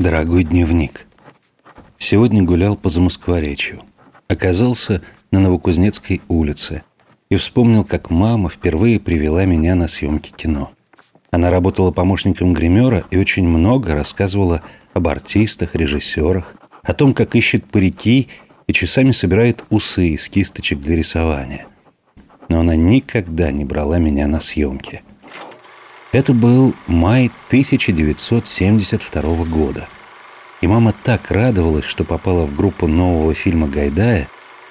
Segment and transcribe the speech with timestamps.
[0.00, 1.06] Дорогой дневник.
[1.98, 3.82] Сегодня гулял по Замоскворечью.
[4.28, 6.84] Оказался на Новокузнецкой улице
[7.28, 10.70] и вспомнил, как мама впервые привела меня на съемки кино.
[11.30, 14.62] Она работала помощником гримера и очень много рассказывала
[14.94, 18.28] об артистах, режиссерах, о том, как ищет парики
[18.66, 21.66] и часами собирает усы из кисточек для рисования.
[22.48, 25.02] Но она никогда не брала меня на съемки–
[26.12, 29.88] это был май 1972 года.
[30.60, 34.28] И мама так радовалась, что попала в группу нового фильма Гайдая,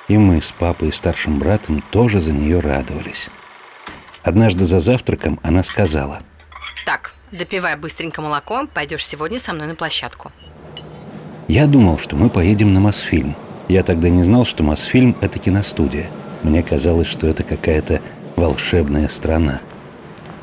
[0.08, 3.30] и мы с папой и старшим братом тоже за нее радовались.
[4.22, 6.20] Однажды за завтраком она сказала.
[6.86, 10.32] Так, допивай быстренько молоко, пойдешь сегодня со мной на площадку.
[11.48, 13.36] Я думал, что мы поедем на Мосфильм.
[13.68, 16.08] Я тогда не знал, что Мосфильм– это киностудия.
[16.44, 18.02] Мне казалось, что это какая-то
[18.36, 19.62] волшебная страна–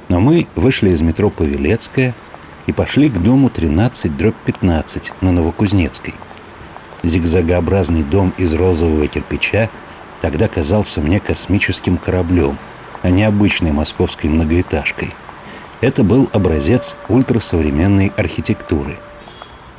[0.08, 2.14] но мы вышли из метро Павелецкая
[2.66, 6.14] и пошли к дому 13 дробь 15 на Новокузнецкой.
[7.02, 9.70] Зигзагообразный дом из розового кирпича
[10.20, 12.58] тогда казался мне космическим кораблем,
[13.02, 15.12] а не обычной московской многоэтажкой.
[15.80, 18.96] Это был образец ультрасовременной архитектуры.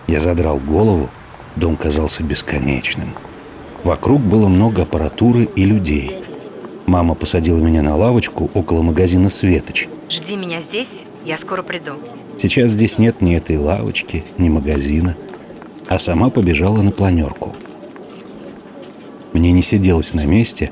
[0.05, 1.09] Я задрал голову,
[1.55, 3.13] дом казался бесконечным.
[3.83, 6.21] Вокруг было много аппаратуры и людей–
[6.87, 9.89] Мама посадила меня на лавочку около магазина «Светоч».
[10.09, 11.91] Жди меня здесь, я скоро приду.
[12.37, 15.17] Сейчас здесь нет ни этой лавочки, ни магазина.
[15.87, 17.53] А сама побежала на планерку.
[19.33, 20.71] Мне не сиделось на месте.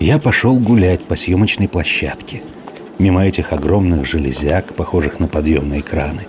[0.00, 2.42] Я пошел гулять по съемочной площадке.
[2.98, 6.26] Мимо этих огромных железяк, похожих на подъемные краны.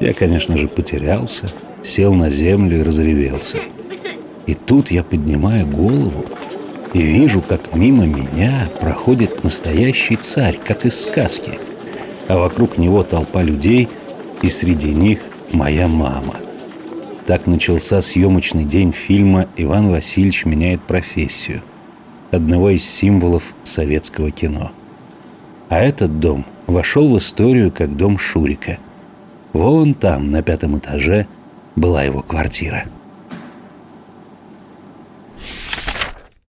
[0.00, 1.46] Я, конечно же, потерялся,
[1.84, 3.58] сел на землю и разревелся.
[4.46, 6.24] И тут я поднимаю голову
[6.92, 11.58] и вижу, как мимо меня проходит настоящий царь, как из сказки,
[12.28, 13.88] а вокруг него толпа людей,
[14.42, 15.20] и среди них
[15.52, 16.36] моя мама.
[17.26, 21.62] Так начался съемочный день фильма «Иван Васильевич меняет профессию»,
[22.30, 24.72] одного из символов советского кино.
[25.68, 28.78] А этот дом вошел в историю как дом Шурика.
[29.52, 31.26] Вон там, на пятом этаже,
[31.76, 32.84] была его квартира–